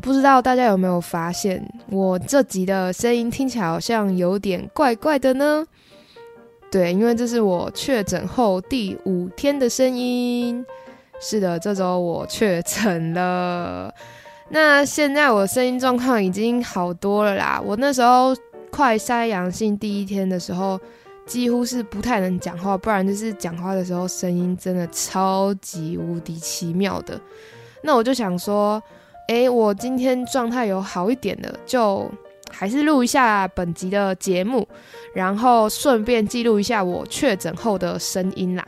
[0.00, 5.64] 不知道大家有没有发现，我这集的声音听起来好像有点怪怪的呢？
[6.70, 10.64] 对，因为这是我确诊后第五天的声音。
[11.20, 13.92] 是的，这周我确诊了。
[14.48, 17.60] 那现在我声音状况已经好多了啦。
[17.62, 18.34] 我那时候
[18.70, 20.80] 快筛阳性第一天的时候，
[21.26, 27.20] 几乎是不太能讲话，不然就是讲话的时候声音真的超级无敌奇妙的。
[27.82, 28.82] 那我就想说。
[29.30, 32.10] 哎，我今天状态有好一点的，就
[32.50, 34.66] 还是录一下本集的节目，
[35.14, 38.66] 然后顺便记录一下我确诊后的声音啦。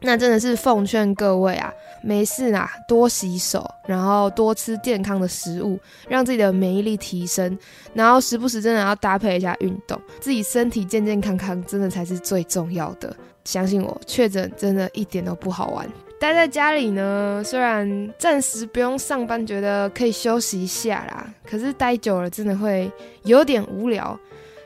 [0.00, 7.56] 那真的是奉劝各位啊，没事啦，多洗手，然后多吃健康的食物，让自己的免疫力提升，
[7.94, 13.14] 然后时不时真的要搭配一下运动，自己身体健健康康，真的才是最重要的。
[13.44, 15.88] 相信我，确诊真的一点都不好玩。
[16.22, 22.88] 待在家里呢，虽然暂时不用上班，觉得可以休息一下啦，可是待久了真的会
[23.24, 24.16] 有点无聊，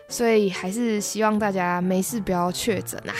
[0.07, 3.15] 所以还是希望大家没事不要确诊啊。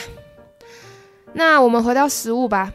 [1.33, 2.71] 那我们回到食物吧。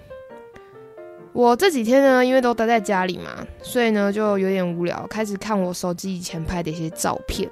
[1.32, 7.48] 我这几天呢，因为都待在家里嘛，所以呢就有点无聊，开始看我手机以前拍的一些照片。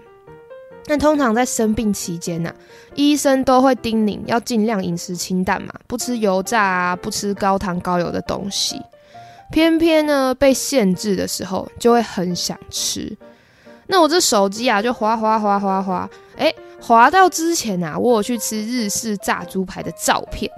[0.86, 2.52] 那通常在生病期间呐，
[2.94, 8.80] 医生都会叮咛要尽量饮食清淡嘛，不吃油炸啊，不吃高糖高油的东西。
[9.52, 13.16] 偏偏呢被限制的时候，就会很想吃。
[13.86, 20.50] 那我这手机啊，就滑滑滑滑滑，哎，滑到之前啊，我有去吃日式炸猪排的照片。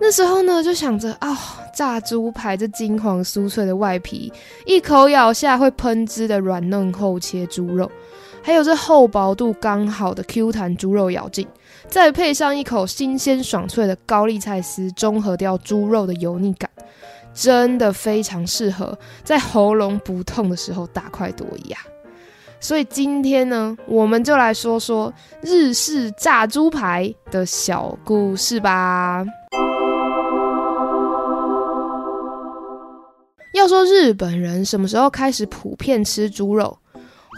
[0.00, 1.36] 那时候呢，就想着啊，
[1.74, 4.32] 炸猪排这金黄酥脆的外皮，
[4.66, 7.90] 一口咬下会喷汁的软嫩厚切猪肉。
[8.46, 11.48] 还有这厚薄度刚好的 Q 弹猪肉咬劲，
[11.88, 16.70] 再配上一口新鲜爽脆的高丽菜丝，中和掉猪肉的油腻感，
[17.32, 21.80] 真的非常适合在喉咙不痛的时候大快朵颐啊！
[22.60, 25.10] 所以今天呢，我们就来说说
[25.40, 29.24] 日式炸猪排的小故事吧。
[33.54, 36.76] 要说日本人什么时候开始普遍吃猪肉？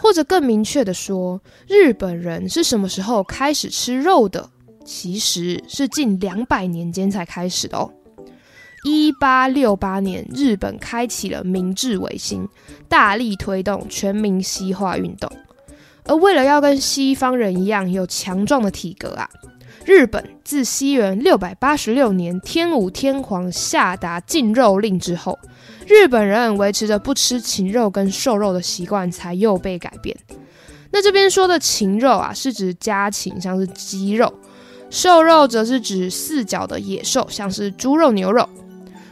[0.07, 4.49] 或者更明确的说，日本人是什么时候开始吃肉的？
[4.85, 7.91] 其实是近两百年间才开始的哦。
[8.85, 12.47] 一八六八年，日本开启了明治维新，
[12.87, 15.29] 大力推动全民西化运动。
[16.05, 19.29] 而为了要跟西方人一样有强壮的体格啊，
[19.85, 25.37] 日本自西元六百八十六年天武天皇下达禁肉令之后。
[25.85, 30.15] 日本人维持着不吃禽肉跟瘦肉的习惯，才又被改变。
[30.91, 34.27] 那这边说的禽肉啊，是指家禽，像是鸡肉；
[34.89, 38.47] 瘦肉则是指四脚的野兽，像是猪肉、牛肉。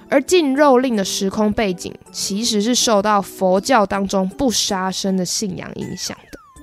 [0.10, 6.16] 而禁肉令的时空背景，其实是受到佛教当中不杀生的信仰影响。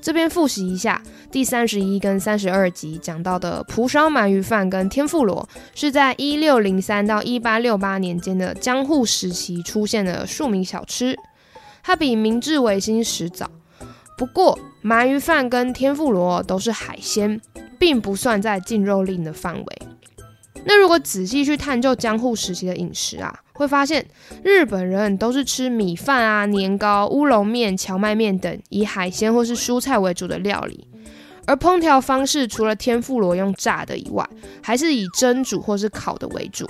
[0.02, 11.16] 这边复习一下，第三十一跟三十二集讲到的蒲烧鳗鱼饭跟天妇罗，是在一六零三到一八六八年间的江户时期出现的庶民小吃，
[11.84, 13.48] 它比明治维新时早。
[14.18, 17.40] 不过鳗鱼饭跟天妇罗都是海鲜，
[17.78, 19.82] 并不算在禁肉令的范围。
[20.64, 24.04] 那如果仔细去探究江户时期的饮食啊，会发现
[24.44, 30.86] 日本人都是吃米饭啊、年糕、乌龙面、荞麦面等以海鲜或是蔬菜为主的料理，
[31.46, 34.28] 而烹调方式除了天妇罗用炸的以外，
[34.62, 36.68] 还是以蒸煮或是烤的为主。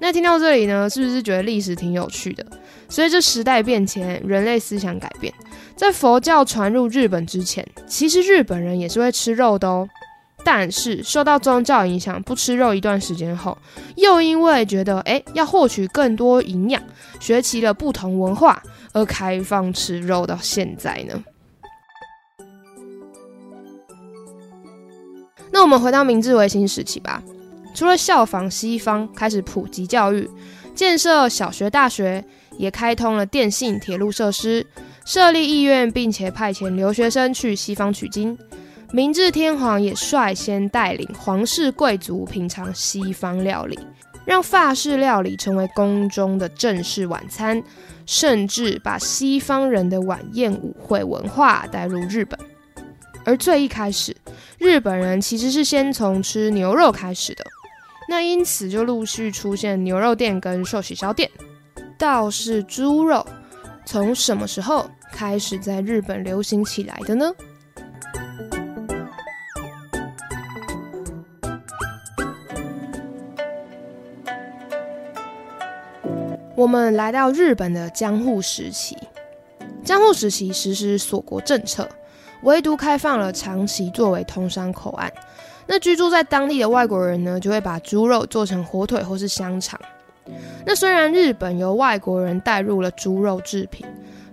[0.00, 2.46] 那听到这里呢，是不是觉得历史挺有趣的？
[2.88, 5.32] 随着时代变迁，人类思想改变，
[5.74, 9.88] 在佛教传入日本之前，其实日本人也是会吃肉的哦。
[10.50, 13.58] 但是受到宗教影响，不吃肉一段时间后，
[13.96, 16.82] 又因为觉得哎要获取更多营养，
[17.20, 18.62] 学习了不同文化，
[18.94, 21.22] 而开放吃肉到现在呢。
[25.50, 27.22] 那我们回到明治维新时期吧，
[27.74, 30.26] 除了效仿西方开始普及教育，
[30.74, 32.24] 建设小学、大学，
[32.56, 34.66] 也开通了电信、铁路设施，
[35.04, 38.38] 设立医院，并且派遣留学生去西方取经。
[38.90, 43.78] 明治天皇也率先带领皇室贵族品尝西方料理，
[44.24, 47.62] 让法式料理成为宫中的正式晚餐，
[48.06, 52.38] 甚至把西方人的晚宴舞会文化带入日本。
[53.26, 54.16] 而最一开始，
[54.56, 57.44] 日本人其实是先从吃牛肉开始的，
[58.08, 61.30] 那因此就陆续出现牛肉店跟寿喜烧店。
[61.98, 63.26] 倒是猪肉，
[63.84, 67.30] 从什么时候开始在日本流行起来的呢？
[76.68, 78.94] 我们来到日本的江户时期，
[79.82, 81.88] 江户时期实施锁国政策，
[82.42, 85.10] 唯独开放了长崎作为通商口岸。
[85.66, 89.80] 那居住在当地的外国人呢，就会把猪肉做成火腿或是香肠。
[90.66, 93.86] 那虽然日本由外国人带入了猪肉制品，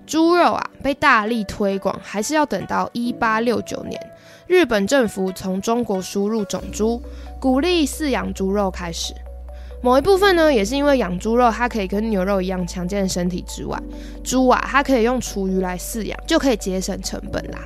[0.06, 3.98] 猪肉啊被大力推广，还是要等到一八六九年，
[4.46, 7.02] 日本政府从中国输入种猪，
[7.40, 9.14] 鼓励饲养猪肉开始。
[9.86, 13.80] 某一部分呢，也是因为养猪肉，它可以跟牛肉一样强健身体之外，
[14.24, 17.60] 猪啊，它可以用厨余来饲养，就可以节省成本啦。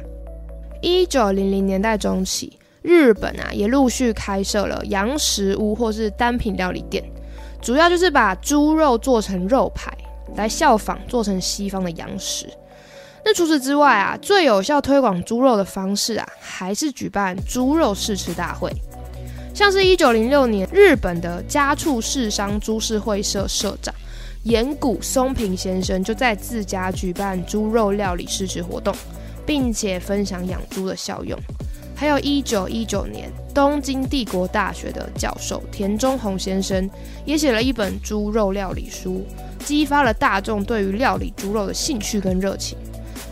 [0.82, 7.02] 一九零零年代中期，日本啊也陆续开设了洋食屋或是单品料理店，
[7.62, 9.90] 主要就是把猪肉做成肉排，
[10.36, 12.50] 来效仿做成西方的洋食。
[13.24, 18.70] 那除此之外啊，最有效推广猪肉的方式啊，还是举办猪肉试吃大会。
[19.60, 23.94] 像是一九零六年，日本的家畜市商株式会社社长
[24.44, 28.96] 岩谷松平先生就在自家举办猪肉料理试吃活动，
[29.46, 31.38] 并且分享养猪的效用。
[31.94, 36.90] 还有一九一九年，东京帝国大学的教授田中宏先生
[37.26, 39.26] 也写了一本猪肉料理书，
[39.66, 42.78] 激发了大众对于料理猪肉的兴趣跟热情。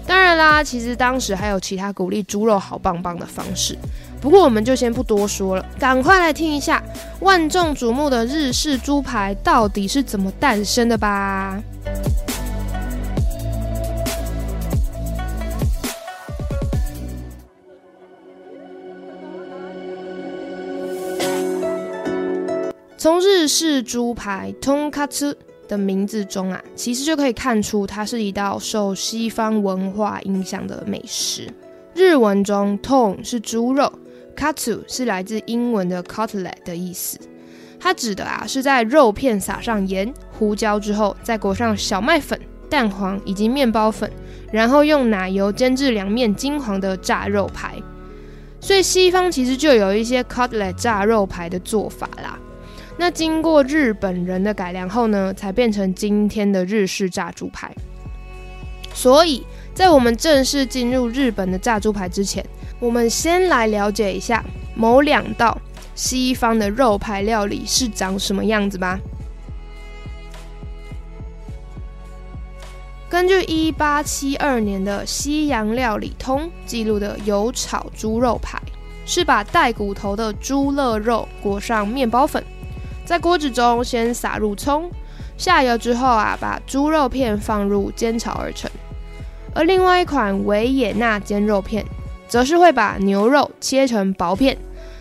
[0.06, 3.78] 当然啦，其实当时还有其他鼓励猪肉好棒棒的方式。
[4.20, 6.84] 不过我们就先不多说了，赶快来听一下
[7.22, 11.62] 万众瞩目的日式猪排到底是怎么诞生的吧。
[22.98, 25.34] 从日式猪排 Tonkatsu
[25.70, 31.48] 的名字中啊，其实就可以看出它是一道受西方文化影响的美食。
[31.94, 33.90] 日文中 “ton” 是猪肉。
[34.38, 37.20] Katsu 是来自英文的 cutlet 的意思，
[37.80, 42.40] 它指的啊是在肉片撒上盐、胡椒之后，再裹上小麦粉、
[42.70, 44.12] 蛋黄以及面包粉，
[44.52, 47.74] 然后用奶油煎至两面金黄的炸肉排。
[48.60, 52.38] 所以西方其实就有一些 cutlet 炸肉排的做法啦。
[52.98, 57.74] 那经过日本人的改良后呢，才变成今天的日式炸猪排。
[58.94, 59.46] 所以
[59.76, 62.44] 在我们正式进入日本的炸猪排之前，
[62.80, 64.44] 我们先来了解一下
[64.76, 65.58] 某两道
[65.96, 69.00] 西方的肉排料理是长什么样子吧。
[73.10, 78.62] 根据一八七二年的《西洋料理通》记录的油炒猪肉排，
[79.06, 82.44] 是把带骨头的猪肋肉裹上面包粉，
[83.06, 84.92] 在锅子中先撒入葱，
[85.38, 88.70] 下油之后啊，把猪肉片放入煎炒而成。
[89.56, 91.84] 而另外一款维也纳煎肉片。
[92.28, 94.58] 则是会把牛肉切成薄片，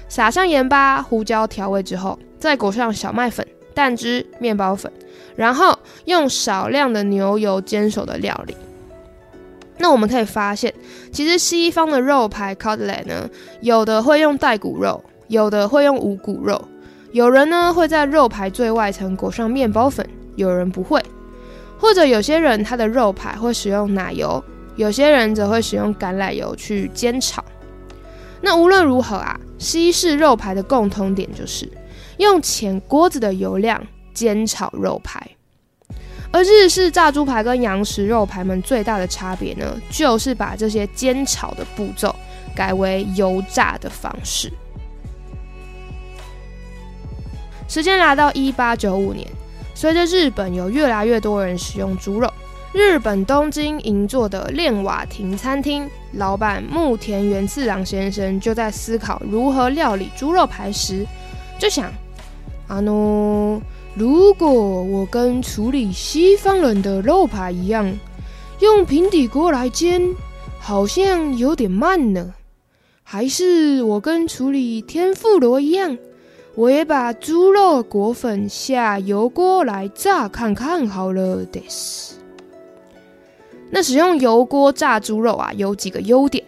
[0.08, 4.90] 撒上盐巴、胡椒调味之后，再裹上小麦粉、蛋汁、面包粉，
[5.34, 8.56] 然后用少量的牛油煎熟的料理。
[9.78, 10.72] 那我们可以发现，
[11.12, 13.28] 其实西方的肉排 cutlet 呢，
[13.60, 16.62] 有的会用带骨肉，有的会用无骨肉。
[17.12, 20.06] 有人呢会在肉排最外层裹上面包粉，
[20.36, 21.02] 有人不会，
[21.78, 24.42] 或者有些人他的肉排会使用奶油。
[24.76, 27.44] 有些人则会使用橄榄油去煎炒。
[28.40, 31.68] 那无论如何啊，西式肉排的共通点就是
[32.18, 35.20] 用浅锅子的油量煎炒肉排，
[36.30, 42.14] 而日式炸猪排跟洋食肉排们最大的差别呢，就是把这些煎炒的步骤
[42.54, 44.52] 改为油炸的方式。
[47.66, 49.26] 时间来到一八九五年，
[49.74, 52.32] 随着日本有越来越多人使用猪肉。
[52.76, 61.06] 日本东京银座的练瓦亭餐厅老板木田元次郎先生就在思考如何料理猪肉排时，
[61.58, 61.90] 就想：
[62.68, 63.58] 啊喏，
[63.94, 67.90] 如果我跟处理西方人的肉排一样，
[68.60, 70.14] 用平底锅来煎，
[70.60, 72.34] 好像有点慢呢。
[73.02, 75.96] 还是我跟处理天妇罗一样，
[76.54, 81.42] 我也把猪肉裹粉下油锅来炸看看好了。
[83.70, 86.44] 那使用油锅炸猪肉啊，有几个优点。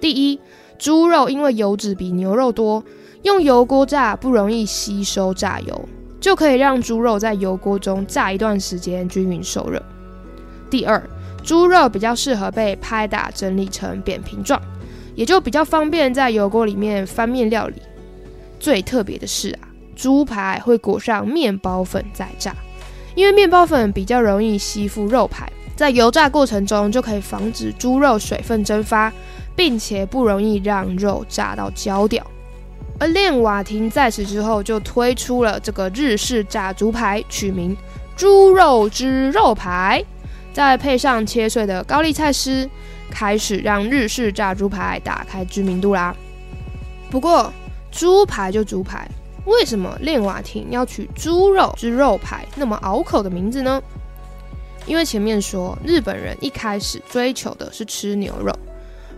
[0.00, 0.40] 第一，
[0.78, 2.84] 猪肉因为油脂比牛肉多，
[3.22, 5.88] 用油锅炸不容易吸收炸油，
[6.20, 9.82] 就可以让猪肉在油锅中炸一段时间，均匀受热。
[10.68, 11.02] 第二，
[11.42, 14.60] 猪肉比较适合被拍打整理成扁平状，
[15.14, 17.80] 也就比较方便在油锅里面翻面料理。
[18.58, 22.54] 最特别的是啊，猪排会裹上面包粉再炸，
[23.14, 29.12] 因为面包粉比较容易吸附肉排，在油炸过程中就可以防止猪肉水分蒸发，
[29.54, 32.26] 并且不容易让肉炸到焦掉。
[32.98, 37.76] 而练瓦亭在此之后就推出了这个日式炸猪排，取名
[38.16, 40.02] “猪肉之肉排”，
[40.54, 42.66] 再配上切碎的高丽菜丝，
[43.10, 46.16] 开始让日式炸猪排打开知名度啦。
[47.10, 47.52] 不过，
[47.92, 49.06] 猪排就猪排，
[49.44, 53.82] 为什么练瓦亭要取“猪肉之肉排”那么拗口的名字呢？
[54.86, 58.52] 因为前面说日本人一开始追求的是吃牛肉。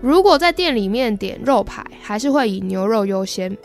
[0.00, 3.56] 如果在店里面点肉排，还是会以牛肉优先，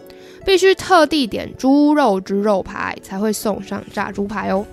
[0.45, 4.65] 必须特地点猪肉之肉排才会送上炸猪排哦。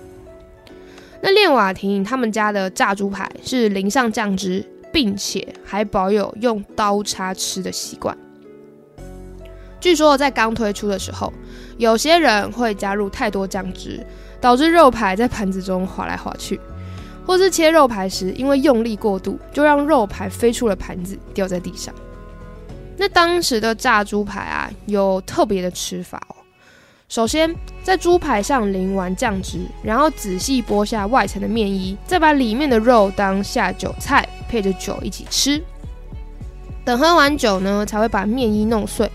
[1.21, 8.17] 那练瓦亭他们家的炸猪排是淋上酱汁，并且还保有用刀叉吃的习惯。
[9.79, 11.31] 据说在刚推出的时候，
[11.77, 14.03] 有些人会加入太多酱汁，
[14.39, 16.59] 导致肉排在盘子中滑来滑去。
[17.31, 21.95] 或是切肉排时，因为用力过度，就让肉排飞出了盘子，掉在地上。
[22.97, 26.35] 那当时的炸猪排啊，有特别的吃法哦。
[27.07, 35.63] 首先，在猪排上淋完酱汁，然后仔细剥下外层的面衣，再把里面的肉当下酒菜，配着酒一起吃。
[36.83, 39.09] 等喝完酒呢，才会把面衣弄碎，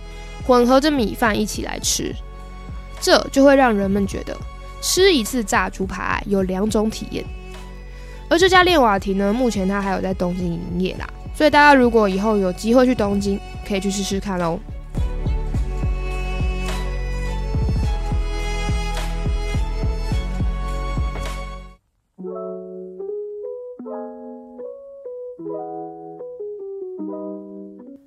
[0.46, 2.16] 混合着米饭一起来吃。
[2.98, 4.34] 这就会让人们觉得，
[4.80, 7.22] 吃一次炸猪排有两种体验。
[8.28, 14.58] 而这家练瓦亭呢，目前它还有在东京营业啦，所以大家如果以后有机会去东京，可以去试试看喽。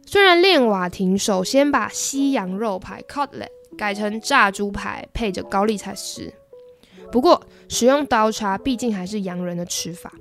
[0.06, 3.48] 虽然练瓦亭首先把西洋肉排 （cutlet）
[3.78, 6.34] 改成炸猪排，配着高丽菜丝。
[7.12, 10.12] 不过，使用刀叉毕竟还是洋人的吃法。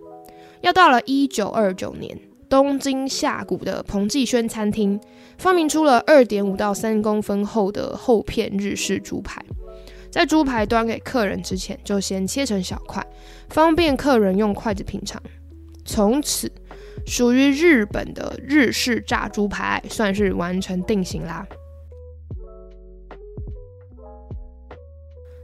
[0.61, 2.19] 要到了一九二九年，
[2.49, 4.99] 东京下谷的彭继轩餐厅
[5.37, 9.41] 发明出了二点五到三公分厚的厚片日式猪排。
[10.11, 13.07] 在猪排端给客人之前，就先切成小块，
[13.51, 15.23] 方便客人用筷子品尝。
[15.85, 16.51] 从此，
[17.07, 21.47] 属于日本的日式炸猪排算是完成定型啦。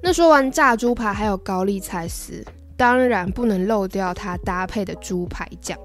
[0.07, 2.45] 那说完炸猪排，还有高丽菜丝，
[2.77, 5.79] 当然不能漏掉它搭配的猪排酱。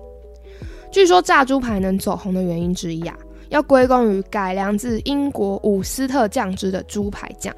[0.92, 7.56] 据说炸猪排能走红的原因之一啊，要归功于改良自英国伍斯特酱汁的猪排酱。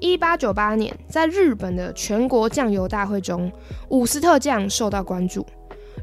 [0.00, 3.52] 一八九八年，在日本的全国酱油大会中，
[3.90, 5.44] 伍斯特酱受到关注。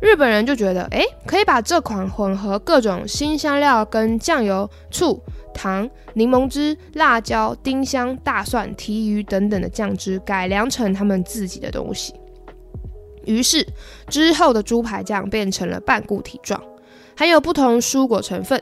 [0.01, 5.21] 日本人就觉得，哎，可以把这款混合各种新香料跟酱油、醋。
[5.57, 12.13] 糖、柠檬汁、辣椒、丁香、大蒜、提鱼等等的酱汁改良成他们自己的东西，
[13.23, 13.65] 于是
[14.09, 16.61] 之后的猪排酱变成了半固体状，
[17.15, 18.61] 还有不同蔬果成分，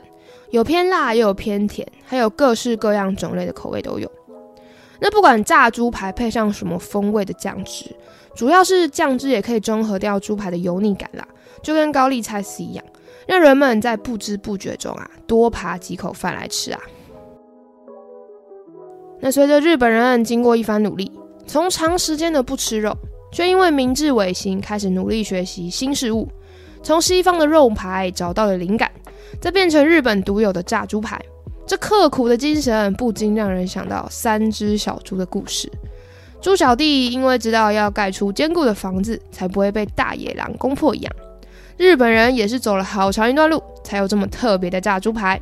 [0.50, 4.08] 有偏辣又有偏甜，还有各式各样种类的口味都有。
[5.04, 7.94] 那不管炸猪排配上什么风味的酱汁，
[8.34, 11.28] 主要是酱汁也可以中和掉猪排的油腻感啦，
[11.62, 12.82] 就跟高丽菜丝一样。
[13.26, 16.80] 让人们在不知不觉中啊，多扒几口饭来吃啊。
[19.20, 21.12] 那随着日本人经过一番努力，
[21.46, 22.96] 从长时间的不吃肉，
[23.30, 26.26] 却因为明治维新开始努力学习新事物，
[26.82, 28.90] 从西方的肉排找到了灵感，
[29.38, 31.20] 再变成日本独有的炸猪排。
[31.66, 35.70] 这刻苦的精神不禁让人想到三只小猪的故事。
[36.40, 41.12] 猪小弟因为知道要盖出坚固的房子，才不会被大野狼攻破一样。
[41.78, 45.40] 日本人也是走了好长一段路，才有这么特别的炸猪排。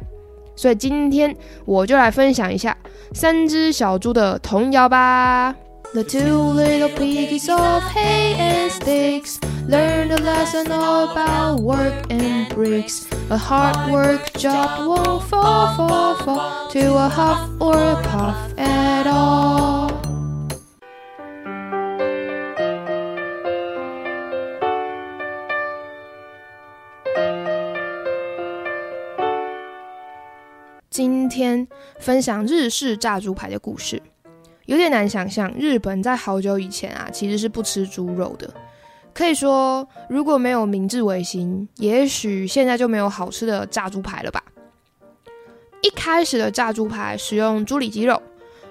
[0.54, 2.76] 所以今天我就来分享一下
[3.12, 5.54] 三只小猪的童谣吧。
[5.93, 13.07] The two little piggies of hay and sticks learned a lesson about work and bricks.
[13.29, 19.07] A hard work job won't fall, fall, fall to a huff or a puff at
[19.07, 19.87] all.
[30.89, 31.67] 今天
[31.99, 34.01] 分享日式炸猪排的故事，
[34.72, 38.48] 有点难想象，日本在好久以前啊，其实是不吃猪肉的。
[39.12, 44.42] 可以说，如果没有明治维新，也许现在就没有好吃的炸猪排了吧。
[45.82, 48.22] 一开始的炸猪排使用猪里脊肉，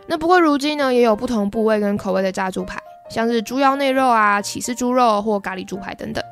[0.07, 6.23] 那不过如今呢，也有不同部位跟口味的炸猪排，像是猪腰内肉啊、起司猪肉或咖喱猪排等等。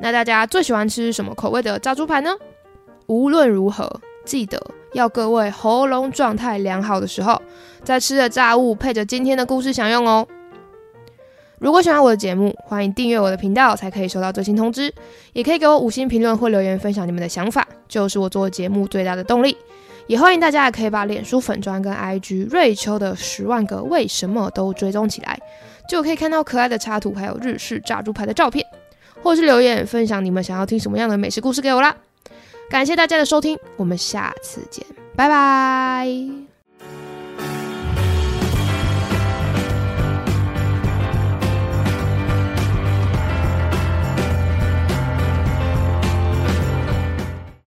[0.00, 2.34] 那大家最喜欢吃什么口味的炸猪排呢？
[3.06, 4.00] 无论如何。
[4.24, 4.58] 记得
[4.94, 7.40] 要各位喉咙状态良好的时候，
[7.82, 10.26] 再吃的炸物配着今天的故事享用哦。
[11.58, 14.92] 如果喜欢我的节目，欢迎订阅我的频道，才可以收到最新通知。
[15.32, 19.56] 也可以给我五星评论或留言，分享你们的想法，就是我做节目最大的动力。
[20.06, 25.36] 也欢迎大家也可以把脸书粉砖跟 IG 瑞秋的十万个为什么都追踪起来，
[25.88, 28.64] 就可以看到可爱的插图，还有日式炸猪排的照片，
[29.22, 31.96] 或是留言分享你们想要听什么样的美食故事给我啦。
[32.68, 34.84] 感谢大家的收听，我们下次见，
[35.16, 36.43] 拜拜。